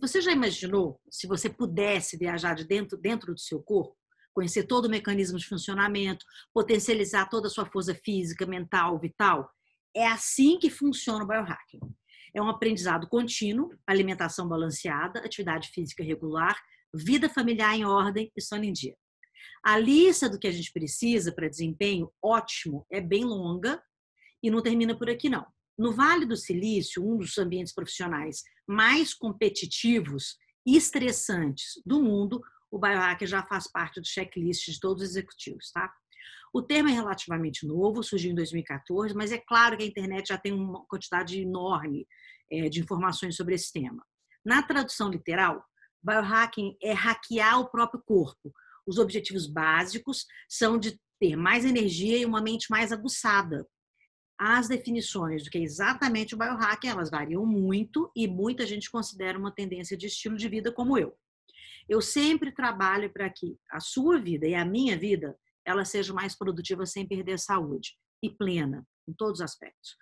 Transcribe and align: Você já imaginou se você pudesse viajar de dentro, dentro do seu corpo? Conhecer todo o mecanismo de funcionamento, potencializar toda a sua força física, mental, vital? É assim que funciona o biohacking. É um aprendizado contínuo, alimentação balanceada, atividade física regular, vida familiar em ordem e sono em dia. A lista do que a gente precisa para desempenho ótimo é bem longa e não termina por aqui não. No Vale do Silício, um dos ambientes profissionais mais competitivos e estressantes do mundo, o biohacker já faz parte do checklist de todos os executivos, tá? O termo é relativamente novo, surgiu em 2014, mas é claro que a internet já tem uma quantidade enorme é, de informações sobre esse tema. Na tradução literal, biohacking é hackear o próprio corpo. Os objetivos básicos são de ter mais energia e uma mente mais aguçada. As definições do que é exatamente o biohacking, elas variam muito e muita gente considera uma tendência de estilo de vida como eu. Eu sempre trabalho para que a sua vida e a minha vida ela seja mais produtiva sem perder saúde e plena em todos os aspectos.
Você 0.00 0.22
já 0.22 0.32
imaginou 0.32 0.98
se 1.10 1.26
você 1.26 1.50
pudesse 1.50 2.16
viajar 2.16 2.54
de 2.54 2.64
dentro, 2.64 2.96
dentro 2.96 3.34
do 3.34 3.40
seu 3.40 3.62
corpo? 3.62 3.94
Conhecer 4.32 4.64
todo 4.64 4.86
o 4.86 4.90
mecanismo 4.90 5.38
de 5.38 5.46
funcionamento, 5.46 6.24
potencializar 6.54 7.28
toda 7.28 7.48
a 7.48 7.50
sua 7.50 7.66
força 7.66 7.94
física, 7.94 8.46
mental, 8.46 8.98
vital? 8.98 9.50
É 9.94 10.06
assim 10.06 10.58
que 10.58 10.70
funciona 10.70 11.22
o 11.22 11.26
biohacking. 11.26 11.80
É 12.34 12.40
um 12.40 12.48
aprendizado 12.48 13.08
contínuo, 13.08 13.76
alimentação 13.86 14.48
balanceada, 14.48 15.20
atividade 15.20 15.68
física 15.68 16.02
regular, 16.02 16.58
vida 16.94 17.28
familiar 17.28 17.76
em 17.76 17.84
ordem 17.84 18.32
e 18.34 18.40
sono 18.40 18.64
em 18.64 18.72
dia. 18.72 18.96
A 19.62 19.76
lista 19.76 20.30
do 20.30 20.38
que 20.38 20.46
a 20.46 20.52
gente 20.52 20.72
precisa 20.72 21.30
para 21.30 21.48
desempenho 21.48 22.10
ótimo 22.22 22.86
é 22.90 23.02
bem 23.02 23.24
longa 23.24 23.82
e 24.42 24.50
não 24.50 24.62
termina 24.62 24.96
por 24.96 25.10
aqui 25.10 25.28
não. 25.28 25.46
No 25.80 25.92
Vale 25.92 26.26
do 26.26 26.36
Silício, 26.36 27.02
um 27.02 27.16
dos 27.16 27.36
ambientes 27.38 27.74
profissionais 27.74 28.42
mais 28.70 29.12
competitivos 29.12 30.36
e 30.64 30.76
estressantes 30.76 31.82
do 31.84 32.00
mundo, 32.00 32.40
o 32.70 32.78
biohacker 32.78 33.26
já 33.26 33.42
faz 33.42 33.70
parte 33.70 34.00
do 34.00 34.06
checklist 34.06 34.70
de 34.70 34.78
todos 34.78 35.02
os 35.02 35.10
executivos, 35.10 35.72
tá? 35.72 35.92
O 36.54 36.62
termo 36.62 36.88
é 36.88 36.92
relativamente 36.92 37.66
novo, 37.66 38.02
surgiu 38.02 38.30
em 38.30 38.34
2014, 38.34 39.14
mas 39.14 39.32
é 39.32 39.38
claro 39.38 39.76
que 39.76 39.82
a 39.82 39.86
internet 39.86 40.28
já 40.28 40.38
tem 40.38 40.52
uma 40.52 40.84
quantidade 40.86 41.40
enorme 41.40 42.06
é, 42.50 42.68
de 42.68 42.80
informações 42.80 43.36
sobre 43.36 43.54
esse 43.56 43.72
tema. 43.72 44.04
Na 44.44 44.62
tradução 44.62 45.10
literal, 45.10 45.64
biohacking 46.02 46.76
é 46.82 46.92
hackear 46.92 47.60
o 47.60 47.68
próprio 47.68 48.02
corpo. 48.04 48.52
Os 48.86 48.98
objetivos 48.98 49.46
básicos 49.46 50.24
são 50.48 50.78
de 50.78 50.98
ter 51.20 51.36
mais 51.36 51.64
energia 51.64 52.18
e 52.18 52.24
uma 52.24 52.40
mente 52.40 52.66
mais 52.70 52.92
aguçada. 52.92 53.66
As 54.42 54.68
definições 54.68 55.44
do 55.44 55.50
que 55.50 55.58
é 55.58 55.60
exatamente 55.60 56.34
o 56.34 56.38
biohacking, 56.38 56.88
elas 56.88 57.10
variam 57.10 57.44
muito 57.44 58.10
e 58.16 58.26
muita 58.26 58.66
gente 58.66 58.90
considera 58.90 59.38
uma 59.38 59.54
tendência 59.54 59.94
de 59.98 60.06
estilo 60.06 60.34
de 60.34 60.48
vida 60.48 60.72
como 60.72 60.96
eu. 60.96 61.14
Eu 61.86 62.00
sempre 62.00 62.50
trabalho 62.50 63.12
para 63.12 63.28
que 63.28 63.58
a 63.70 63.80
sua 63.80 64.18
vida 64.18 64.46
e 64.46 64.54
a 64.54 64.64
minha 64.64 64.96
vida 64.96 65.36
ela 65.62 65.84
seja 65.84 66.14
mais 66.14 66.34
produtiva 66.34 66.86
sem 66.86 67.06
perder 67.06 67.38
saúde 67.38 67.98
e 68.22 68.30
plena 68.30 68.82
em 69.06 69.12
todos 69.12 69.40
os 69.40 69.44
aspectos. 69.44 69.94